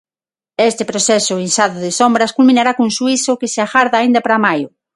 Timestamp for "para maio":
4.25-4.67